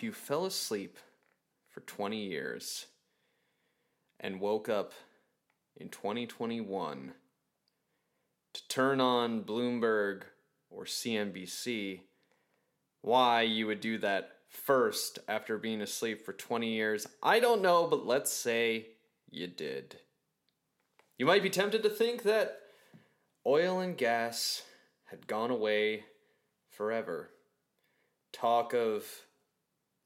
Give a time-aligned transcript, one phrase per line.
[0.00, 0.96] if you fell asleep
[1.68, 2.86] for 20 years
[4.18, 4.94] and woke up
[5.76, 7.12] in 2021
[8.54, 10.22] to turn on Bloomberg
[10.70, 12.00] or CNBC,
[13.02, 17.86] why you would do that first after being asleep for 20 years, I don't know,
[17.86, 18.86] but let's say
[19.28, 19.98] you did.
[21.18, 22.56] You might be tempted to think that
[23.46, 24.62] oil and gas
[25.10, 26.04] had gone away
[26.70, 27.28] forever.
[28.32, 29.04] Talk of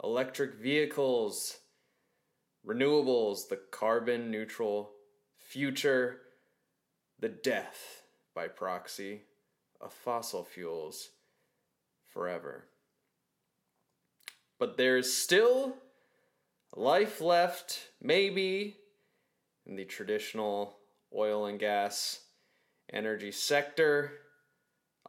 [0.03, 1.59] electric vehicles,
[2.67, 4.91] renewables, the carbon neutral
[5.39, 6.21] future,
[7.19, 8.03] the death
[8.35, 9.23] by proxy
[9.81, 11.11] of fossil fuels
[12.13, 12.65] forever.
[14.59, 15.77] But there's still
[16.75, 18.77] life left, maybe,
[19.67, 20.77] in the traditional
[21.15, 22.21] oil and gas
[22.93, 24.13] energy sector.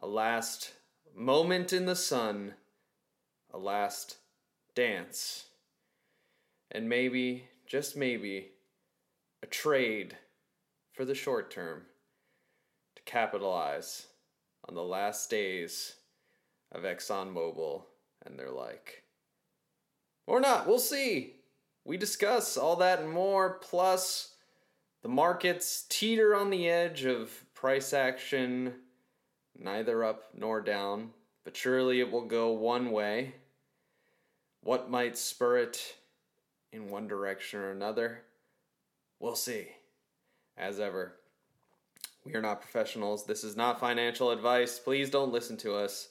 [0.02, 0.72] A last
[1.14, 2.54] moment in the sun,
[3.52, 4.18] a last
[4.76, 5.46] dance,
[6.70, 8.50] and maybe, just maybe,
[9.42, 10.16] a trade
[10.92, 11.82] for the short term
[12.94, 14.06] to capitalize
[14.68, 15.96] on the last days
[16.72, 17.82] of ExxonMobil
[18.24, 19.02] and their like.
[20.26, 21.36] Or not, we'll see.
[21.84, 24.34] We discuss all that and more, plus
[25.02, 28.74] the markets teeter on the edge of price action,
[29.58, 31.10] neither up nor down,
[31.44, 33.36] but surely it will go one way.
[34.66, 35.94] What might spur it
[36.72, 38.22] in one direction or another?
[39.20, 39.68] We'll see.
[40.58, 41.12] As ever,
[42.24, 43.24] we are not professionals.
[43.24, 44.80] This is not financial advice.
[44.80, 46.08] Please don't listen to us,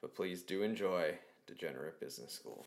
[0.00, 2.64] but please do enjoy Degenerate Business School.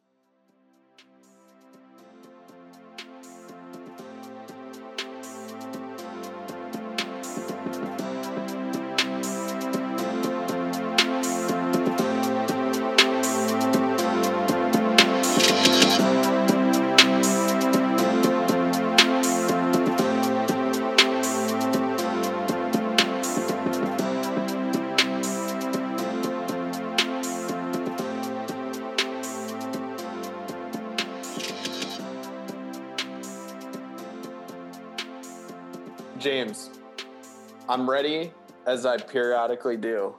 [37.87, 38.33] Ready,
[38.65, 40.15] as I periodically do,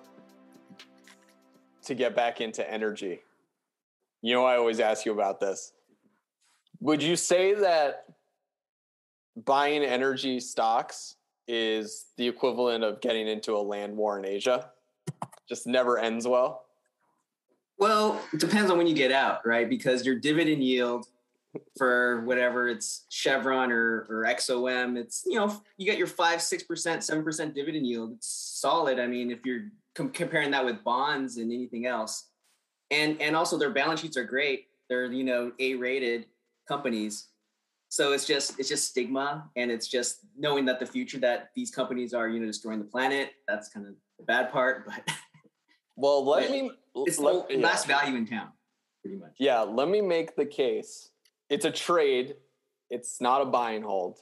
[1.85, 3.21] to get back into energy.
[4.23, 5.75] You know, I always ask you about this.
[6.81, 8.07] Would you say that
[9.45, 14.71] buying energy stocks is the equivalent of getting into a land war in Asia?
[15.47, 16.65] Just never ends well?
[17.77, 19.69] Well, it depends on when you get out, right?
[19.69, 21.07] Because your dividend yield
[21.77, 26.67] for whatever it's Chevron or, or XOM, it's, you know, you get your five, 6%,
[26.67, 28.13] 7% dividend yield.
[28.13, 28.29] It's
[28.61, 28.99] solid.
[28.99, 32.29] I mean, if you're com- comparing that with bonds and anything else,
[32.91, 34.67] and, and also their balance sheets are great.
[34.89, 36.27] They're, you know, A rated
[36.67, 37.27] companies.
[37.91, 39.51] So it's just, it's just stigma.
[39.57, 42.85] And it's just knowing that the future that these companies are, you know, destroying the
[42.85, 43.33] planet.
[43.47, 45.15] That's kind of the bad part, but
[45.97, 48.49] well, let me, it's let, the last value in town
[49.03, 49.37] pretty much.
[49.39, 49.61] Yeah.
[49.61, 51.11] Let me make the case
[51.51, 52.37] it's a trade.
[52.91, 54.19] It's not a buy and hold.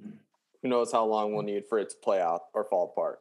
[0.00, 3.20] Who knows how long we'll need for it to play out or fall apart.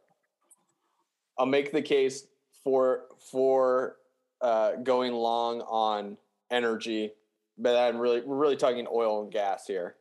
[1.38, 2.26] I'll make the case
[2.64, 3.98] for for
[4.42, 6.18] uh, going long on
[6.52, 7.12] energy,
[7.58, 9.96] but I'm really we're really talking oil and gas here.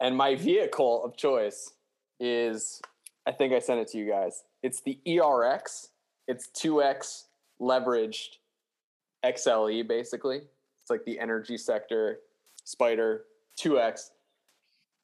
[0.00, 1.72] And my vehicle of choice
[2.20, 2.80] is
[3.26, 4.44] I think I sent it to you guys.
[4.62, 5.88] It's the ERX.
[6.26, 7.24] It's 2x
[7.60, 8.38] leveraged
[9.24, 10.42] XLE basically.
[10.84, 12.18] It's like the energy sector,
[12.64, 13.24] Spider,
[13.58, 14.10] 2X.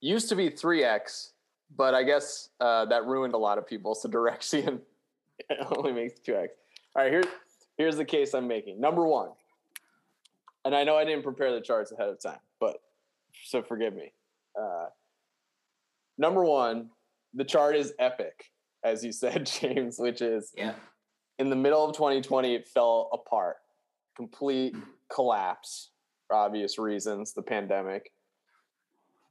[0.03, 1.31] Used to be 3X,
[1.75, 3.95] but I guess uh, that ruined a lot of people.
[3.95, 4.81] So Direxion
[5.75, 6.49] only makes 2X.
[6.95, 7.25] All right, here's
[7.79, 8.79] here's the case I'm making.
[8.79, 9.31] Number one,
[10.67, 12.83] and I know I didn't prepare the charts ahead of time, but
[13.45, 14.13] so forgive me.
[14.61, 14.87] Uh,
[16.19, 16.91] number one,
[17.33, 18.53] the chart is epic,
[18.85, 20.75] as you said, James, which is yeah.
[21.39, 23.57] in the middle of 2020, it fell apart,
[24.21, 24.77] complete
[25.11, 25.93] collapse
[26.27, 28.13] for obvious reasons, the pandemic.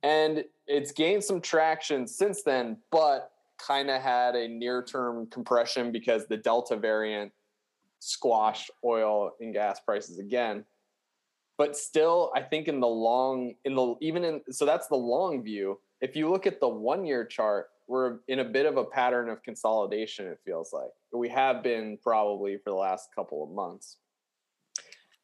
[0.02, 5.92] And it's gained some traction since then, but kind of had a near term compression
[5.92, 7.32] because the Delta variant
[8.00, 10.66] squashed oil and gas prices again.
[11.60, 15.44] But still, I think in the long, in the even in so that's the long
[15.44, 15.80] view.
[16.02, 19.30] If you look at the one year chart, we're in a bit of a pattern
[19.30, 20.92] of consolidation, it feels like.
[21.12, 23.98] We have been probably for the last couple of months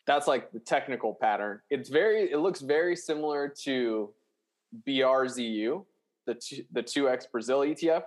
[0.06, 1.62] that's like the technical pattern.
[1.70, 4.12] It's very, it looks very similar to
[4.88, 5.84] BRZU,
[6.26, 8.04] the two, the two X Brazil ETF,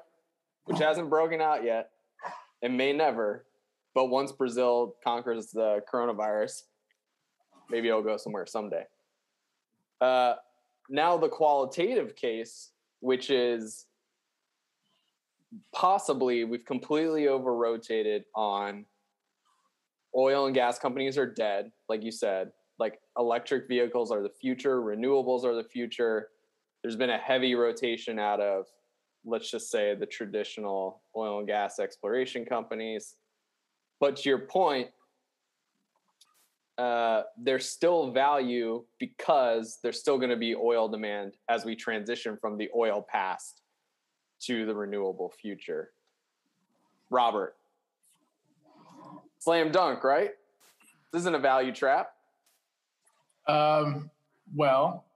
[0.64, 1.90] which hasn't broken out yet
[2.62, 3.44] and may never.
[3.94, 6.62] But once Brazil conquers the coronavirus,
[7.68, 8.84] maybe it'll go somewhere someday.
[10.00, 10.34] Uh,
[10.88, 13.86] now the qualitative case, which is
[15.72, 18.84] possibly we've completely over rotated on
[20.16, 22.50] oil and gas companies are dead, like you said.
[22.78, 26.28] Like electric vehicles are the future, renewables are the future.
[26.82, 28.66] There's been a heavy rotation out of,
[29.24, 33.16] let's just say, the traditional oil and gas exploration companies.
[34.00, 34.88] But to your point,
[36.78, 42.38] uh, there's still value because there's still going to be oil demand as we transition
[42.40, 43.62] from the oil past
[44.42, 45.90] to the renewable future.
[47.10, 47.56] Robert,
[49.48, 50.32] slam dunk, right?
[51.10, 52.10] This isn't a value trap.
[53.46, 54.10] Um,
[54.54, 55.06] well,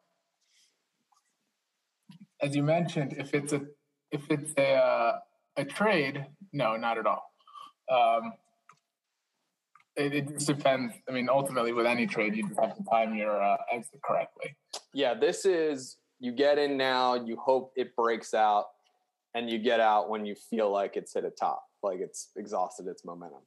[2.40, 3.60] as you mentioned, if it's a
[4.10, 5.18] if it's a uh,
[5.58, 7.30] a trade, no, not at all.
[7.90, 8.32] Um,
[9.96, 10.94] it, it, just depends.
[11.06, 14.56] I mean, ultimately, with any trade, you just have to time your uh, exit correctly.
[14.94, 17.16] Yeah, this is you get in now.
[17.16, 18.68] You hope it breaks out,
[19.34, 22.86] and you get out when you feel like it's hit a top, like it's exhausted
[22.86, 23.42] its momentum.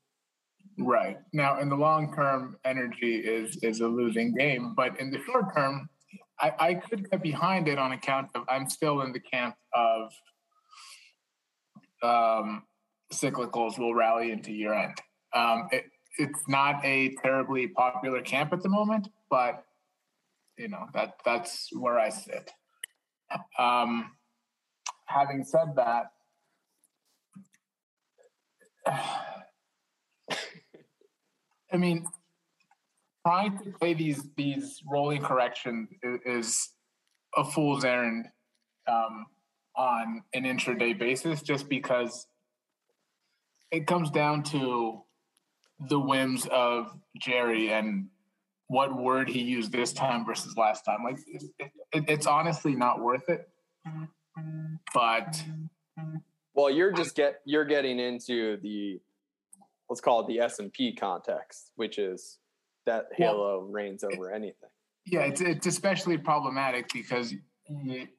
[0.77, 5.19] Right now, in the long term, energy is is a losing game, but in the
[5.25, 5.89] short term,
[6.39, 10.11] I, I could get behind it on account of I'm still in the camp of
[12.03, 12.63] um,
[13.13, 14.95] cyclicals will rally into year end.
[15.33, 15.85] Um, it,
[16.17, 19.63] it's not a terribly popular camp at the moment, but
[20.57, 22.51] you know that that's where I sit.
[23.57, 24.11] Um,
[25.05, 26.11] having said that,
[31.75, 32.07] I mean,
[33.27, 36.69] trying to play these these rolling corrections is, is
[37.35, 38.27] a fool's errand
[38.87, 39.25] um,
[39.75, 42.27] on an intraday basis, just because
[43.71, 45.01] it comes down to
[45.89, 48.07] the whims of Jerry and
[48.67, 51.03] what word he used this time versus last time.
[51.03, 51.43] Like it,
[51.91, 53.49] it, it's honestly not worth it.
[54.93, 55.43] But
[56.53, 59.01] well, you're just get you're getting into the
[59.89, 62.39] let's call it the S and P context, which is
[62.85, 64.69] that halo well, reigns over anything.
[65.05, 67.33] Yeah, it's it's especially problematic because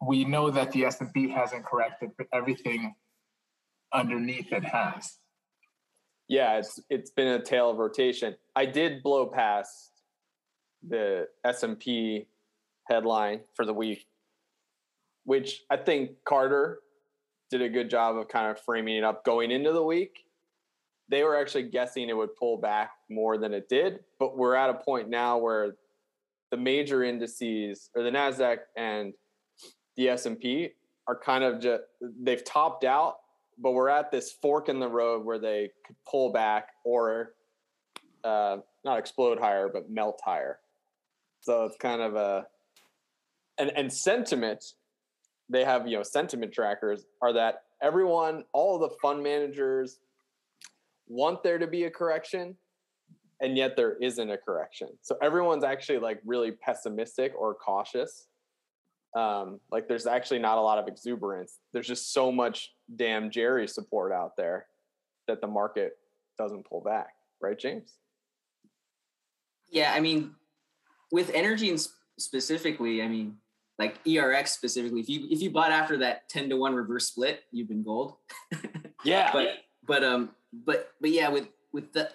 [0.07, 2.95] we know that the S and P hasn't corrected, but everything
[3.93, 5.19] underneath it has
[6.29, 8.37] yeah, it's it's been a tale of rotation.
[8.55, 9.93] I did blow past
[10.87, 12.27] the S and P
[12.89, 14.07] headline for the week,
[15.25, 16.81] which I think Carter
[17.51, 20.25] did a good job of kind of framing it up going into the week.
[21.08, 24.70] They were actually guessing it would pull back more than it did, but we're at
[24.70, 25.76] a point now where
[26.50, 29.12] the major indices or the Nasdaq and
[29.97, 30.70] the S and P
[31.06, 33.17] are kind of just they've topped out
[33.58, 37.32] but we're at this fork in the road where they could pull back or
[38.25, 40.58] uh, not explode higher, but melt higher.
[41.41, 42.47] So it's kind of a
[43.58, 44.64] and and sentiment.
[45.49, 50.00] They have you know sentiment trackers are that everyone, all the fund managers
[51.08, 52.56] want there to be a correction,
[53.41, 54.88] and yet there isn't a correction.
[55.03, 58.29] So everyone's actually like really pessimistic or cautious
[59.17, 61.58] um, like there's actually not a lot of exuberance.
[61.73, 64.67] There's just so much damn Jerry support out there
[65.26, 65.96] that the market
[66.39, 67.94] doesn't pull back, right, James?
[69.70, 70.32] Yeah, I mean,
[71.10, 71.84] with energy and
[72.19, 73.36] specifically, I mean,
[73.79, 77.41] like ERX specifically, if you if you bought after that ten to one reverse split,
[77.51, 78.17] you've been gold.
[79.05, 79.48] yeah, but
[79.86, 82.10] but um but but yeah, with with the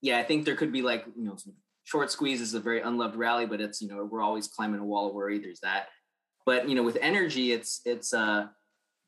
[0.00, 1.36] yeah, I think there could be like you know
[1.84, 4.84] short squeeze is a very unloved rally, but it's you know we're always climbing a
[4.84, 5.38] wall of worry.
[5.38, 5.88] There's that.
[6.46, 8.46] But you know, with energy, it's it's uh,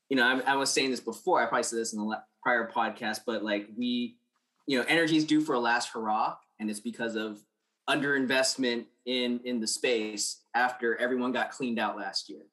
[0.09, 1.41] you know, I, I was saying this before.
[1.41, 4.17] I probably said this in the prior podcast, but like we,
[4.67, 7.39] you know, energy is due for a last hurrah, and it's because of
[7.89, 12.43] underinvestment in in the space after everyone got cleaned out last year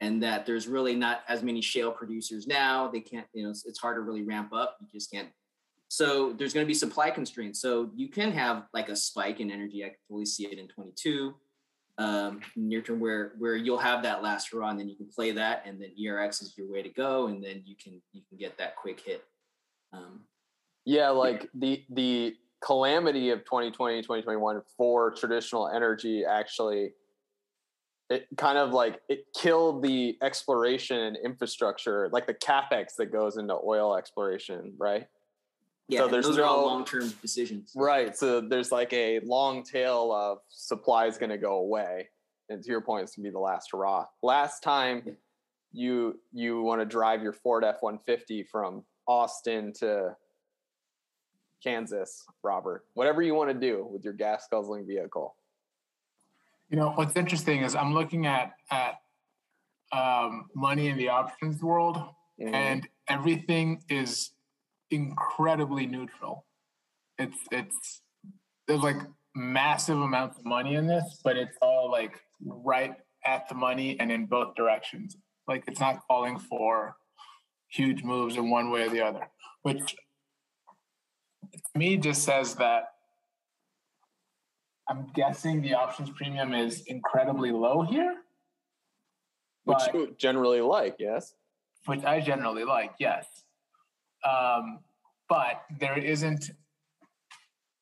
[0.00, 3.66] and that there's really not as many shale producers now they can't you know it's,
[3.66, 5.28] it's hard to really ramp up you just can't
[5.90, 7.60] so there's going to be supply constraints.
[7.60, 9.84] So you can have like a spike in energy.
[9.84, 11.34] I can totally see it in 22
[11.98, 15.32] um, near term where where you'll have that last hurrah and then you can play
[15.32, 18.38] that and then ERX is your way to go and then you can you can
[18.38, 19.24] get that quick hit.
[19.92, 20.20] Um,
[20.84, 26.92] yeah, like the the calamity of 2020 2021 for traditional energy actually
[28.10, 33.38] it kind of like it killed the exploration and infrastructure like the capex that goes
[33.38, 35.06] into oil exploration right
[35.90, 37.72] yeah, so there's those no, are all long-term decisions.
[37.74, 38.16] Right.
[38.16, 42.08] So there's like a long tail of supply is going to go away.
[42.48, 44.06] And to your point, it's going to be the last hurrah.
[44.22, 45.12] Last time yeah.
[45.72, 50.16] you you want to drive your Ford F-150 from Austin to
[51.62, 55.34] Kansas, Robert, whatever you want to do with your gas guzzling vehicle,
[56.70, 59.00] You know what's interesting is I'm looking at at
[59.92, 61.98] um, money in the options world,
[62.40, 62.54] Mhm.
[62.54, 64.30] and everything is
[64.90, 66.44] incredibly neutral.
[67.18, 68.02] It's it's
[68.66, 68.96] there's like
[69.34, 72.94] massive amounts of money in this, but it's all like right
[73.24, 75.16] at the money and in both directions.
[75.46, 76.96] Like it's not calling for
[77.68, 79.28] huge moves in one way or the other,
[79.62, 79.96] which
[81.52, 82.84] to me just says that
[84.88, 88.16] I'm guessing the options premium is incredibly low here,
[89.64, 91.34] which you generally like, yes.
[91.86, 93.26] which I generally like, yes.
[94.28, 94.80] Um,
[95.28, 96.50] but there isn't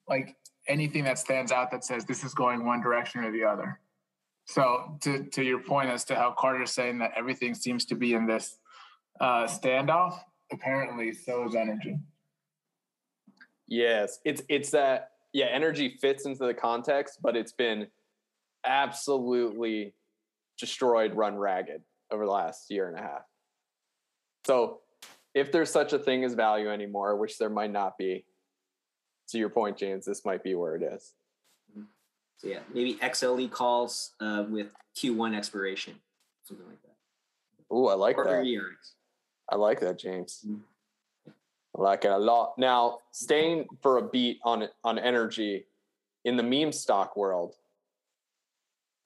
[0.08, 3.80] like anything that stands out that says this is going one direction or the other.
[4.46, 8.14] So to to your point as to how Carter's saying that everything seems to be
[8.14, 8.58] in this
[9.20, 10.18] uh, standoff,
[10.52, 11.98] apparently so is energy.
[13.66, 17.88] Yes, it's it's that yeah, energy fits into the context, but it's been
[18.64, 19.94] absolutely
[20.58, 23.22] destroyed, run ragged over the last year and a half.
[24.46, 24.80] So,
[25.38, 28.24] if there's such a thing as value anymore, which there might not be,
[29.28, 31.12] to your point, James, this might be where it is.
[32.38, 35.94] So yeah, maybe XLE calls uh, with Q1 expiration,
[36.44, 37.74] something like that.
[37.74, 38.44] Ooh, I like Or, that.
[38.44, 38.92] ERX.
[39.50, 40.44] I like that, James.
[40.46, 40.60] Mm.
[41.76, 42.56] I like it a lot.
[42.56, 45.66] Now, staying for a beat on on energy
[46.24, 47.54] in the meme stock world,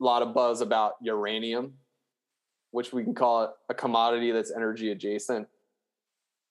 [0.01, 1.75] a lot of buzz about uranium,
[2.71, 5.49] which we can call it a commodity that's energy adjacent.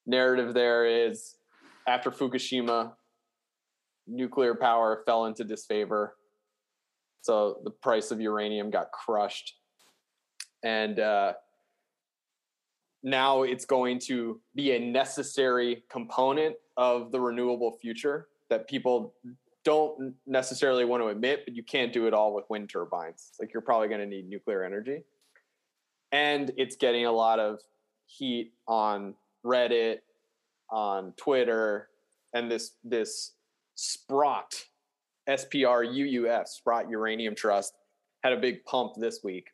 [0.05, 1.35] Narrative there is
[1.87, 2.93] after Fukushima,
[4.07, 6.15] nuclear power fell into disfavor.
[7.21, 9.55] So the price of uranium got crushed.
[10.63, 11.33] And uh,
[13.03, 19.13] now it's going to be a necessary component of the renewable future that people
[19.63, 23.31] don't necessarily want to admit, but you can't do it all with wind turbines.
[23.39, 25.03] Like you're probably going to need nuclear energy.
[26.11, 27.59] And it's getting a lot of
[28.05, 29.13] heat on
[29.45, 29.99] Reddit,
[30.71, 31.89] on Twitter,
[32.33, 33.33] and this this
[33.75, 34.53] Sprott,
[35.27, 37.73] S P R U U F, Sprott Uranium Trust,
[38.23, 39.47] had a big pump this week.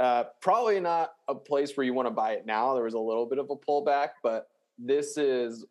[0.00, 2.74] Uh, probably not a place where you want to buy it now.
[2.74, 4.48] There was a little bit of a pullback, but
[4.78, 5.64] this is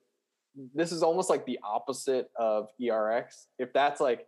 [0.73, 3.47] this is almost like the opposite of ERX.
[3.59, 4.27] If that's like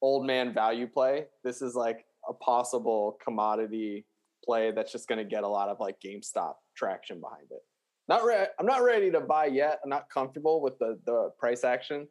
[0.00, 4.06] old man value play, this is like a possible commodity
[4.44, 7.62] play that's just going to get a lot of like GameStop traction behind it.
[8.08, 9.80] Not re- I'm not ready to buy yet.
[9.84, 12.08] I'm not comfortable with the the price action,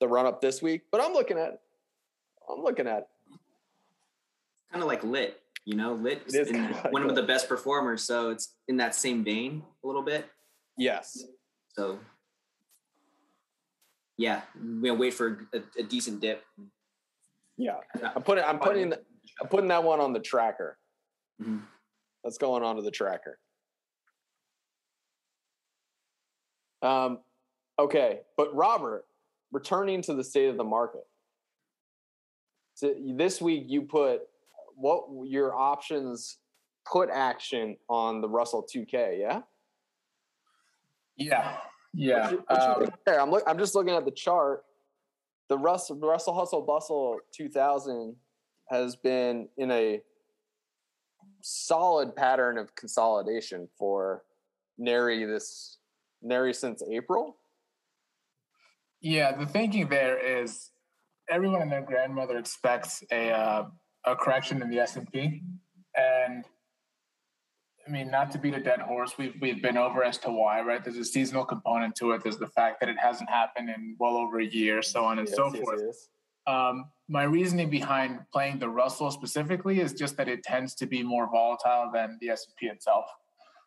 [0.00, 1.60] the run up this week, but I'm looking at it.
[2.48, 3.08] I'm looking at it.
[4.70, 7.48] Kind of like lit, you know, lit It is in- like one of the best
[7.48, 8.02] performers.
[8.04, 10.26] So it's in that same vein a little bit.
[10.78, 11.24] Yes.
[11.74, 11.98] So
[14.16, 16.44] yeah, we'll wait for a, a decent dip.
[17.56, 17.78] Yeah.
[18.14, 18.92] I'm putting I'm putting
[19.40, 20.78] I'm putting that one on the tracker.
[21.42, 21.62] Mhm.
[22.22, 23.38] That's going onto the tracker.
[26.82, 27.18] Um,
[27.78, 29.06] okay, but Robert,
[29.52, 31.06] returning to the state of the market.
[32.74, 34.22] So this week you put
[34.76, 36.38] what your options
[36.90, 39.42] put action on the Russell 2K, yeah?
[41.16, 41.56] Yeah,
[41.92, 42.22] yeah.
[42.22, 43.20] What you- what um, there?
[43.20, 44.64] I'm look, I'm just looking at the chart.
[45.48, 48.16] The Russell Russell Hustle Bustle 2000
[48.70, 50.00] has been in a
[51.42, 54.24] solid pattern of consolidation for
[54.78, 55.78] nary this
[56.22, 57.36] nary since April.
[59.00, 60.70] Yeah, the thinking there is
[61.30, 63.66] everyone and their grandmother expects a uh,
[64.06, 65.42] a correction in the S and P,
[65.96, 66.44] and
[67.86, 70.60] I mean not to beat a dead horse, we've we've been over as to why,
[70.60, 70.82] right?
[70.84, 72.22] There's a seasonal component to it.
[72.22, 75.28] There's the fact that it hasn't happened in well over a year, so on and
[75.28, 75.80] so Yes, yes, forth.
[75.86, 76.08] yes.
[76.46, 81.02] Um, my reasoning behind playing the Russell specifically is just that it tends to be
[81.02, 83.06] more volatile than the S and P itself.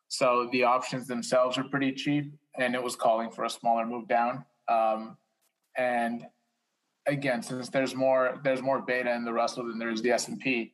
[0.10, 4.08] So the options themselves are pretty cheap, and it was calling for a smaller move
[4.08, 4.46] down.
[4.68, 5.18] Um,
[5.78, 6.26] and
[7.08, 10.28] again, since there's more there's more beta in the Russell than there is the S
[10.28, 10.74] and P,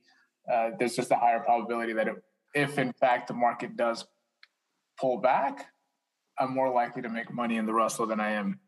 [0.52, 2.16] uh, there's just a higher probability that it,
[2.54, 4.06] if in fact the market does
[5.00, 5.68] pull back,
[6.38, 8.60] I'm more likely to make money in the Russell than I am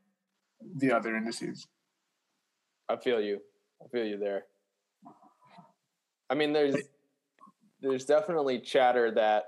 [0.77, 1.67] the other indices.
[2.87, 3.41] I feel you.
[3.83, 4.45] I feel you there.
[6.29, 6.77] I mean, there's
[7.81, 9.43] there's definitely chatter that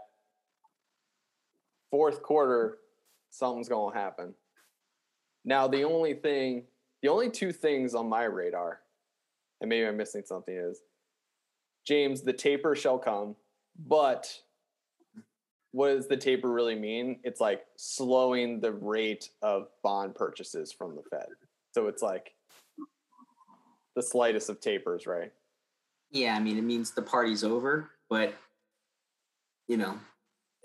[1.91, 2.79] fourth quarter
[3.33, 4.33] something's going to happen.
[5.43, 6.63] Now, the only thing,
[7.01, 8.79] the only two things on my radar,
[9.59, 10.81] and maybe I'm missing something, is
[11.85, 13.35] James, the taper shall come,
[13.87, 14.31] but
[15.71, 17.19] what does the taper really mean?
[17.23, 21.25] It's like slowing the rate of bond purchases from the Fed.
[21.73, 22.35] So it's like
[23.95, 25.31] the slightest of tapers, right?
[26.11, 28.35] Yeah, I mean, it means the party's over, but
[29.67, 29.97] you know,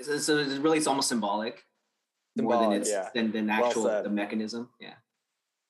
[0.01, 1.65] so, it's really it's almost symbolic,
[2.43, 3.09] more than it's yeah.
[3.15, 4.05] than than actual said.
[4.05, 4.69] the mechanism.
[4.81, 4.95] Yeah.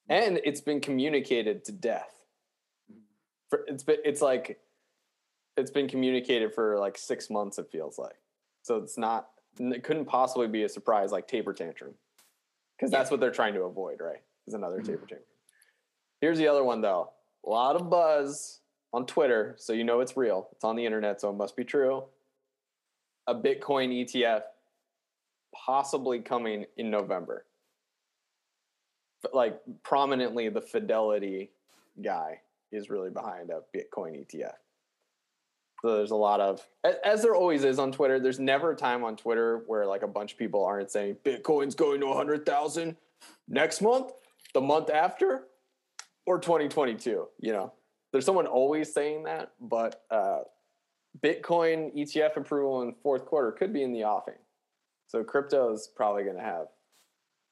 [0.09, 2.15] and it's been communicated to death.
[3.51, 4.59] For, it's been it's like
[5.57, 7.59] it's been communicated for like six months.
[7.59, 8.17] It feels like
[8.63, 11.95] so it's not it couldn't possibly be a surprise like taper tantrum
[12.77, 14.23] because that's what they're trying to avoid, right?
[14.47, 14.87] Is another Mhm.
[14.87, 15.23] taper tantrum.
[16.21, 17.11] Here's the other one though.
[17.47, 18.61] A lot of buzz
[18.93, 20.49] on Twitter, so you know it's real.
[20.53, 22.05] It's on the internet, so it must be true.
[23.27, 24.43] A Bitcoin ETF
[25.65, 27.45] possibly coming in November.
[29.33, 31.51] Like prominently the fidelity
[32.03, 32.41] guy
[32.73, 34.53] is really behind a bitcoin etf
[35.83, 36.67] so there's a lot of
[37.05, 40.09] as there always is on twitter there's never a time on twitter where like a
[40.09, 42.97] bunch of people aren't saying bitcoin's going to 100000
[43.49, 44.13] next month
[44.55, 45.45] the month after
[46.27, 47.73] or 2022 you know?
[48.11, 50.41] There's someone always saying that but uh,
[51.23, 54.35] bitcoin etf approval in fourth quarter could be in the offing
[55.09, 56.67] so crypto is probably going to have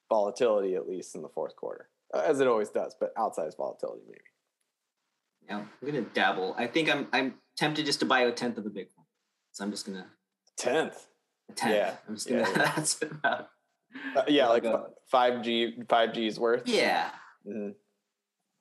[0.09, 4.03] volatility at least in the fourth quarter, uh, as it always does, but outsized volatility
[4.07, 4.21] maybe.
[5.49, 6.55] Yeah, I'm gonna dabble.
[6.59, 9.05] I think I'm I'm tempted just to buy a tenth of a Bitcoin.
[9.53, 10.07] So I'm just gonna
[10.57, 11.07] Tenth,
[11.51, 11.75] a tenth.
[11.75, 12.73] Yeah, I'm just gonna yeah, yeah.
[12.77, 13.49] that's about
[14.17, 14.65] uh, yeah, like
[15.11, 16.67] five G, five G's worth.
[16.67, 17.11] yeah.
[17.47, 17.75] Mhm.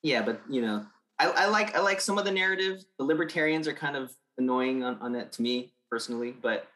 [0.04, 0.86] Yeah, but you know,
[1.18, 2.84] I, I like I like some of the narrative.
[3.00, 6.68] The libertarians are kind of annoying on, on that to me personally, but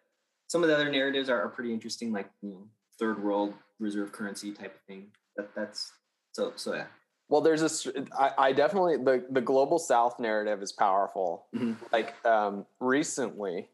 [0.49, 4.11] some of the other narratives are, are pretty interesting, like you know, third world reserve
[4.11, 5.07] currency type of thing.
[5.37, 5.93] That that's
[6.33, 6.87] so so yeah.
[7.29, 7.87] Well, there's this.
[8.17, 11.45] I, I definitely the the global South narrative is powerful.
[11.55, 11.77] Mhm.
[11.93, 13.69] Like um, recently,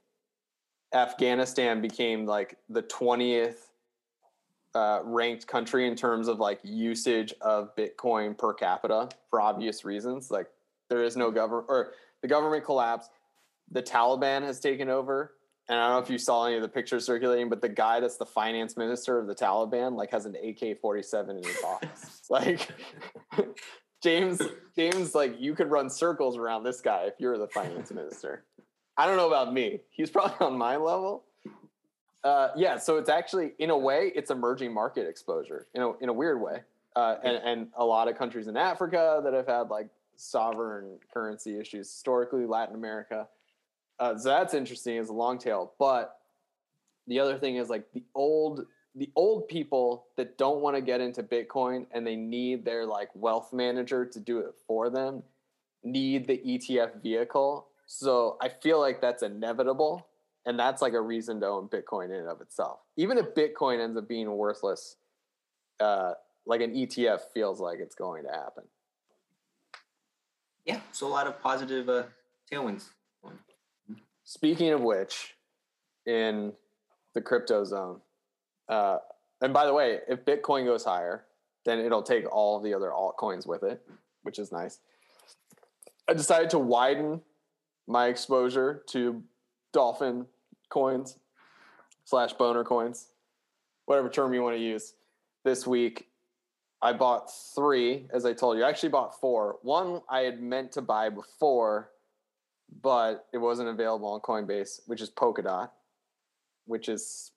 [0.93, 3.71] Afghanistan became like the twentieth
[4.75, 10.29] uh, ranked country in terms of like usage of Bitcoin per capita for obvious reasons.
[10.29, 10.47] Like
[10.89, 13.11] there is no government or the government collapsed.
[13.71, 15.31] The Taliban has taken over.
[15.67, 17.99] And I don't know if you saw any of the pictures circulating, but the guy
[17.99, 21.63] that's the finance minister of the Taliban like has an AK forty seven in his
[21.63, 22.21] office.
[22.29, 22.71] Like
[24.01, 24.41] James,
[24.75, 28.43] James, like you could run circles around this guy if you were the finance minister.
[28.97, 29.81] I don't know about me.
[29.91, 31.23] He's probably on my level.
[32.23, 36.09] Uh, yeah, so it's actually in a way it's emerging market exposure in a in
[36.09, 36.61] a weird way,
[36.95, 41.59] uh, and and a lot of countries in Africa that have had like sovereign currency
[41.59, 43.27] issues historically, Latin America.
[43.99, 45.73] Uh, so that's interesting as a long tail.
[45.79, 46.17] But
[47.07, 48.65] the other thing is like the old
[48.97, 53.09] the old people that don't want to get into Bitcoin and they need their like
[53.13, 55.21] wealth manager to do it for them
[55.85, 57.67] need the ETF vehicle.
[57.85, 60.07] So I feel like that's inevitable.
[60.47, 62.79] And that's like a reason to own Bitcoin in and of itself.
[62.97, 64.97] Even if Bitcoin ends up being worthless,
[65.79, 66.13] uh,
[66.45, 68.63] like an ETF feels like it's going to happen.
[70.65, 72.03] Yeah, so a lot of positive uh,
[72.51, 72.85] tailwinds.
[74.25, 75.35] Speaking of which,
[76.05, 76.51] in
[77.13, 78.01] the crypto zone,
[78.67, 78.97] uh,
[79.41, 81.25] and by the way, if Bitcoin goes higher,
[81.63, 83.81] then it'll take all the other altcoins with it,
[84.23, 84.79] which is nice.
[86.09, 87.21] I decided to widen
[87.87, 89.23] my exposure to
[89.73, 90.25] dolphin
[90.69, 91.17] coins
[92.05, 93.07] slash boner coins,
[93.85, 94.93] whatever term you want to use.
[95.43, 96.07] This week,
[96.81, 98.63] I bought three, as I told you.
[98.63, 99.57] I actually bought four.
[99.61, 101.91] One I had meant to buy before,
[102.81, 105.69] but it wasn't available on Coinbase, which is Polkadot,
[106.65, 107.31] which is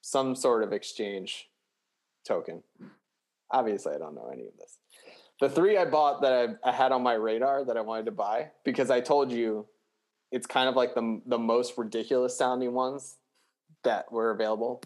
[0.00, 1.48] some sort of exchange
[2.26, 2.62] token.
[3.50, 4.78] Obviously, I don't know any of this.
[5.40, 8.12] The three I bought that I, I had on my radar that I wanted to
[8.12, 9.66] buy because I told you
[10.30, 13.16] it's kind of like the the most ridiculous sounding ones
[13.82, 14.82] that were available.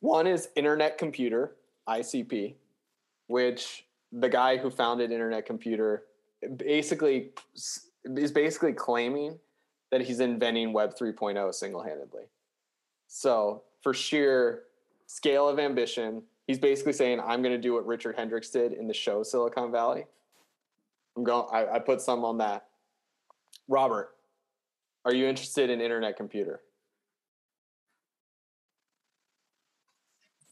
[0.00, 1.56] One is Internet Computer
[1.88, 2.54] ICP,
[3.26, 6.04] which the guy who founded Internet Computer
[6.56, 7.30] basically
[8.04, 9.38] is basically claiming
[9.90, 12.24] that he's inventing Web 3.0 single handedly.
[13.06, 14.62] So, for sheer
[15.06, 18.88] scale of ambition, he's basically saying, I'm going to do what Richard Hendricks did in
[18.88, 20.06] the show Silicon Valley.
[21.16, 22.66] I'm going, I, I put some on that.
[23.68, 24.10] Robert,
[25.04, 26.60] are you interested in Internet Computer?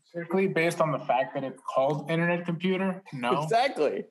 [0.09, 3.03] Strictly based on the fact that it's called Internet Computer?
[3.13, 3.43] No.
[3.43, 4.05] Exactly.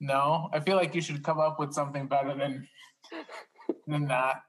[0.00, 0.48] No.
[0.52, 2.68] I feel like you should come up with something better than
[3.86, 4.42] than that.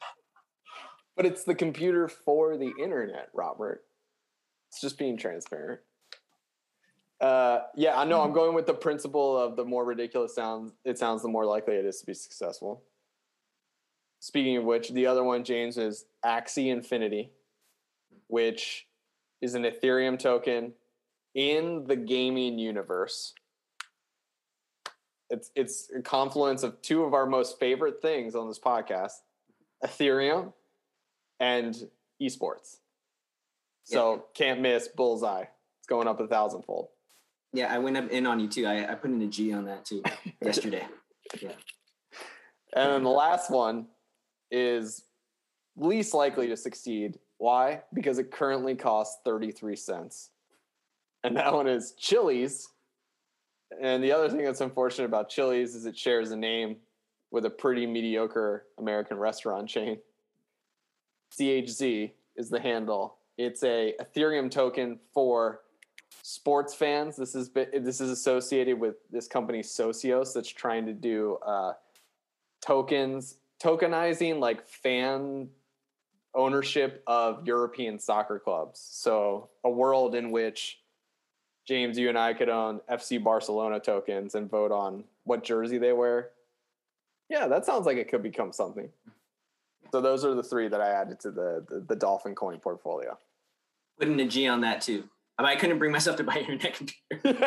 [1.15, 3.83] But it's the computer for the internet, Robert.
[4.69, 5.81] It's just being transparent.
[7.19, 8.21] Uh, yeah, I know.
[8.21, 11.75] I'm going with the principle of the more ridiculous sounds it sounds, the more likely
[11.75, 12.83] it is to be successful.
[14.19, 17.31] Speaking of which, the other one, James, is Axie Infinity,
[18.27, 18.87] which
[19.41, 20.73] is an Ethereum token
[21.35, 23.33] in the gaming universe.
[25.31, 29.13] It's it's a confluence of two of our most favorite things on this podcast:
[29.83, 30.53] Ethereum,
[31.39, 31.75] and
[32.21, 32.77] esports.
[33.83, 35.45] So can't miss bullseye.
[35.79, 36.89] It's going up a thousandfold.
[37.53, 38.65] Yeah, I went up in on you too.
[38.65, 40.03] I, I put in a G on that too
[40.41, 40.85] yesterday.
[41.41, 41.51] Yeah.
[42.73, 43.87] And then the last one
[44.51, 45.03] is
[45.75, 47.19] least likely to succeed.
[47.37, 47.81] Why?
[47.93, 50.29] Because it currently costs 33 cents.
[51.23, 52.67] And that one is Chiliz.
[53.79, 56.77] And the other thing that's unfortunate about Chiliz is it shares a name
[57.31, 59.97] with a pretty mediocre American restaurant chain.
[61.37, 63.17] CHZ is the handle.
[63.37, 65.61] It's a Ethereum token for
[66.23, 67.15] sports fans.
[67.15, 71.73] This is this is associated with this company Socios that's trying to do uh,
[72.61, 75.47] tokens tokenizing like fan
[76.33, 78.79] ownership of European soccer clubs.
[78.91, 80.80] So a world in which
[81.67, 85.93] James, you and I could own FC Barcelona tokens and vote on what jersey they
[85.93, 86.29] wear.
[87.29, 88.89] Yeah, that sounds like it could become something.
[89.91, 93.17] So those are the three that I added to the the, the Dolphin coin portfolio.
[93.99, 95.03] Putting a G on that too.
[95.37, 97.37] I, mean, I couldn't bring myself to buy your neck computer.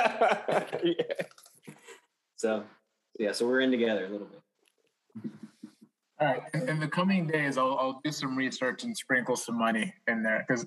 [0.84, 1.02] yeah.
[2.36, 2.64] So
[3.18, 5.30] yeah, so we're in together a little bit.
[6.20, 6.42] All right.
[6.52, 10.22] In, in the coming days, I'll, I'll, do some research and sprinkle some money in
[10.22, 10.66] there because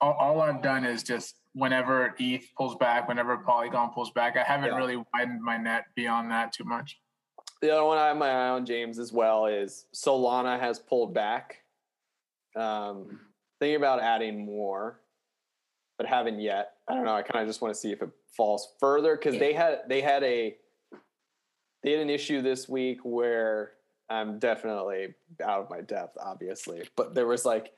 [0.00, 4.42] all, all, I've done is just whenever ETH pulls back, whenever Polygon pulls back, I
[4.42, 4.76] haven't yeah.
[4.76, 7.00] really widened my net beyond that too much.
[7.60, 11.12] The other one I have my eye on, James, as well, is Solana has pulled
[11.12, 11.62] back.
[12.56, 13.20] Um,
[13.58, 15.00] thinking about adding more,
[15.98, 16.72] but haven't yet.
[16.88, 17.14] I don't know.
[17.14, 20.00] I kind of just want to see if it falls further because they had they
[20.00, 20.56] had a
[21.82, 23.72] they had an issue this week where
[24.08, 27.72] I'm definitely out of my depth, obviously, but there was like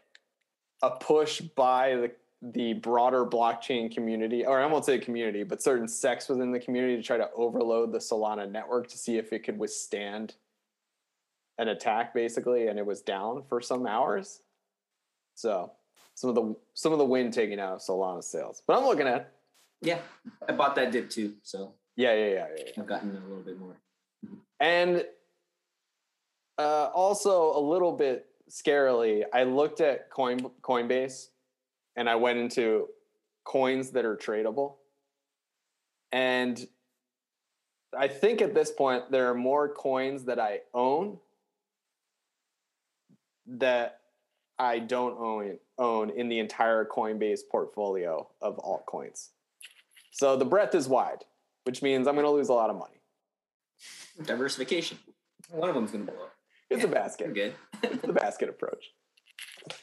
[0.83, 5.87] a push by the the broader blockchain community, or I won't say community, but certain
[5.87, 9.45] sects within the community to try to overload the Solana network to see if it
[9.45, 10.35] could withstand
[11.59, 14.41] an attack, basically, and it was down for some hours.
[15.37, 15.71] So
[16.15, 19.07] some of the some of the wind taking out of Solana sails, but I'm looking
[19.07, 19.33] at.
[19.81, 19.99] Yeah,
[20.49, 22.65] I bought that dip too, so yeah, yeah, yeah, yeah.
[22.79, 23.77] I've gotten a little bit more.
[24.59, 25.05] And
[26.59, 31.29] uh, also a little bit scarily, I looked at Coin Coinbase
[31.97, 32.89] and I went into
[33.45, 34.75] coins that are tradable.
[36.11, 36.67] And
[37.97, 41.19] I think at this point there are more coins that I own
[43.47, 44.01] that
[44.59, 49.31] I don't own own in the entire Coinbase portfolio of altcoins.
[50.13, 51.25] So the breadth is wide,
[51.65, 53.01] which means I'm going to lose a lot of money.
[54.25, 54.99] Diversification.
[55.51, 56.33] One of them's going to blow up.
[56.71, 57.35] It's yeah, a basket.
[57.35, 57.55] Good.
[57.83, 58.93] it's the basket approach.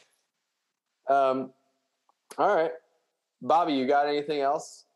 [1.08, 1.50] Um,
[2.40, 2.72] all right,
[3.42, 4.86] Bobby, you got anything else?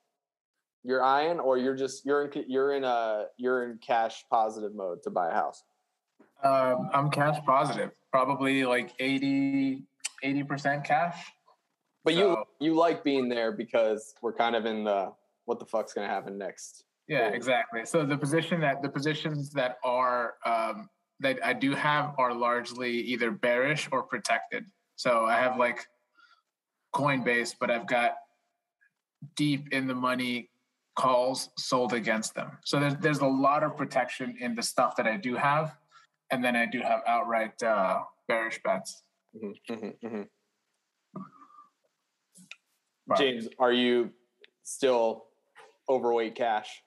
[0.83, 5.03] You're eyeing, or you're just you're in you're in a you're in cash positive mode
[5.03, 5.63] to buy a house.
[6.43, 9.83] Um, I'm cash positive, probably like 80
[10.49, 11.33] percent cash.
[12.03, 12.19] But so,
[12.61, 15.13] you you like being there because we're kind of in the
[15.45, 16.85] what the fuck's gonna happen next.
[17.09, 17.85] Yeah, exactly.
[17.85, 20.89] So the position that the positions that are um,
[21.21, 24.65] that I do have are largely either bearish or protected.
[24.97, 25.87] So I have like
[26.95, 28.17] Coinbase, but I've got
[29.37, 30.51] deep in the money
[30.97, 32.53] calls sold against them.
[32.65, 35.77] So there's there's a lot of protection in the stuff that I do have,
[36.31, 39.03] and then I do have outright uh, bearish bets.
[39.37, 40.23] Mm-hmm, mm-hmm, mm-hmm.
[43.19, 44.11] James, are you
[44.63, 45.27] still
[45.89, 46.83] overweight cash?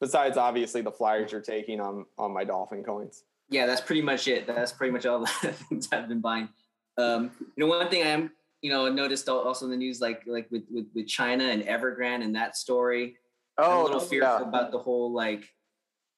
[0.00, 4.26] Besides, obviously, the flyers you're taking on on my dolphin coins yeah, that's pretty much
[4.28, 4.46] it.
[4.46, 6.48] That's pretty much all the things I've been buying.
[6.96, 8.30] Um, you know, one thing I am,
[8.64, 12.24] you know, noticed also in the news, like like with with, with China and Evergrande
[12.24, 13.16] and that story.
[13.58, 14.48] Oh, I'm a little fearful yeah.
[14.48, 15.44] about the whole like,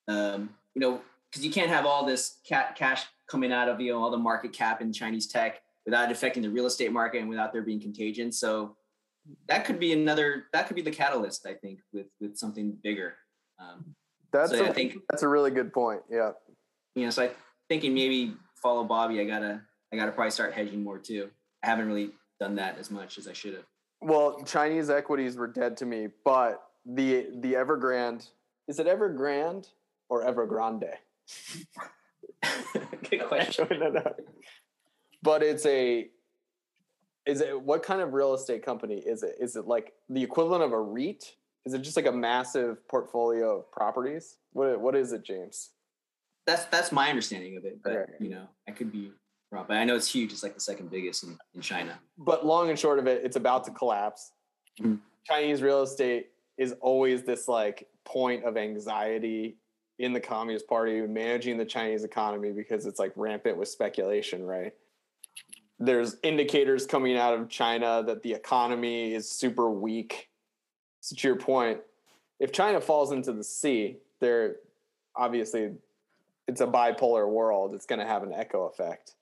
[0.08, 4.00] um, you know, because you can't have all this cash coming out of you know
[4.00, 7.52] all the market cap in Chinese tech without affecting the real estate market and without
[7.52, 8.30] there being contagion.
[8.30, 8.76] So
[9.48, 13.16] that could be another that could be the catalyst, I think, with with something bigger.
[13.58, 13.96] Um,
[14.32, 16.02] that's so a, I think that's a really good point.
[16.08, 16.30] Yeah
[16.96, 17.30] you know, so I
[17.68, 19.20] thinking maybe follow Bobby.
[19.20, 19.60] I gotta
[19.92, 21.30] I gotta probably start hedging more too.
[21.62, 23.64] I haven't really done that as much as I should have.
[24.00, 28.28] Well, Chinese equities were dead to me, but the the Evergrande
[28.68, 29.66] is it Evergrande
[30.08, 30.92] or Evergrande?
[33.10, 33.68] Good question.
[35.22, 36.08] But it's a
[37.26, 39.34] is it what kind of real estate company is it?
[39.40, 41.34] Is it like the equivalent of a REIT?
[41.64, 44.36] Is it just like a massive portfolio of properties?
[44.52, 45.70] What what is it, James?
[46.46, 47.82] that's that's my understanding of it.
[47.82, 48.12] But okay.
[48.20, 49.12] you know, I could be.
[49.50, 50.32] But I know it's huge.
[50.32, 51.98] It's like the second biggest in, in China.
[52.18, 54.32] But long and short of it, it's about to collapse.
[54.80, 54.96] Mm-hmm.
[55.24, 56.28] Chinese real estate
[56.58, 59.56] is always this like point of anxiety
[59.98, 64.72] in the Communist Party managing the Chinese economy because it's like rampant with speculation, right?
[65.78, 70.28] There's indicators coming out of China that the economy is super weak.
[71.00, 71.80] So to your point,
[72.40, 74.56] if China falls into the sea, there
[75.14, 75.72] obviously
[76.46, 77.74] it's a bipolar world.
[77.74, 79.14] It's going to have an echo effect.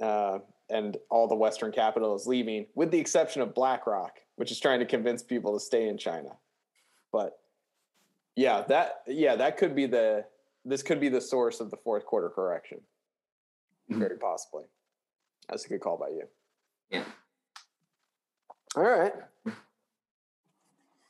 [0.00, 4.58] Uh, and all the Western capital is leaving, with the exception of BlackRock, which is
[4.58, 6.30] trying to convince people to stay in China.
[7.12, 7.38] But
[8.34, 10.24] yeah, that yeah, that could be the
[10.64, 12.78] this could be the source of the fourth quarter correction.
[13.90, 14.00] Mm-hmm.
[14.00, 14.64] Very possibly.
[15.48, 16.24] That's a good call by you.
[16.90, 17.04] Yeah.
[18.76, 19.12] All right.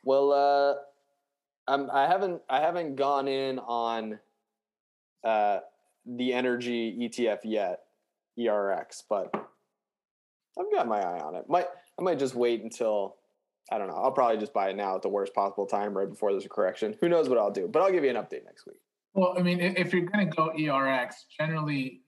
[0.04, 0.74] Well, uh,
[1.66, 4.20] I'm, I haven't I haven't gone in on
[5.24, 5.60] uh,
[6.04, 7.80] the energy ETF yet,
[8.38, 9.34] ERX, but
[10.58, 11.48] I've got my eye on it.
[11.48, 11.66] Might
[11.98, 13.16] I might just wait until
[13.70, 13.96] I don't know.
[13.96, 16.48] I'll probably just buy it now at the worst possible time, right before there's a
[16.48, 16.94] correction.
[17.00, 17.66] Who knows what I'll do?
[17.66, 18.80] But I'll give you an update next week.
[19.12, 22.02] Well, I mean, if you're going to go ERX, generally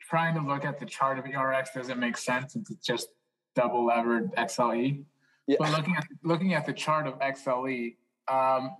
[0.00, 3.08] trying to look at the chart of ERX doesn't make sense since it's just
[3.54, 5.04] double levered XLE.
[5.46, 5.56] Yeah.
[5.58, 7.96] But looking at looking at the chart of XLE,
[8.28, 8.76] um,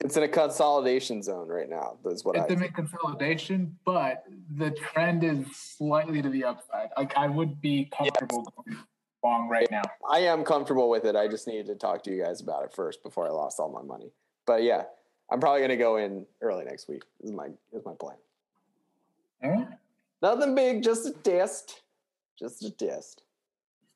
[0.00, 1.96] it's in a consolidation zone right now.
[2.04, 2.52] That's what it's I.
[2.52, 4.24] It's in consolidation, but
[4.56, 6.90] the trend is slightly to the upside.
[6.96, 8.76] Like I would be comfortable yes.
[8.76, 8.84] going
[9.24, 9.82] long right now.
[10.08, 11.16] I am comfortable with it.
[11.16, 13.70] I just needed to talk to you guys about it first before I lost all
[13.70, 14.12] my money.
[14.46, 14.84] But yeah,
[15.30, 17.02] I'm probably going to go in early next week.
[17.22, 18.16] Is my is my plan.
[19.42, 19.68] All right.
[20.22, 21.82] Nothing big, just a test.
[22.38, 23.22] Just a test.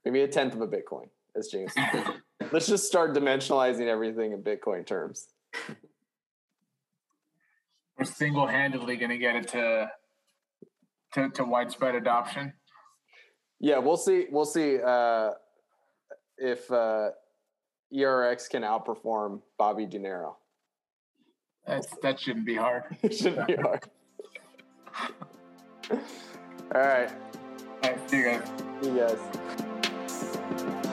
[0.05, 1.73] Maybe a tenth of a Bitcoin, as James.
[2.53, 5.29] Let's just start dimensionalizing everything in Bitcoin terms.
[8.03, 9.88] We're single-handedly going to get it to,
[11.15, 12.53] to to widespread adoption.
[13.61, 14.27] Yeah, we'll see.
[14.29, 15.31] We'll see uh,
[16.37, 17.11] if uh,
[17.95, 20.37] ERX can outperform Bobby Dinero.
[21.65, 22.83] That's, that shouldn't be hard.
[23.03, 23.85] it shouldn't be hard.
[25.93, 26.01] All
[26.75, 27.09] right.
[27.85, 28.11] All right.
[28.11, 28.53] See you guys.
[28.83, 30.88] See you guys.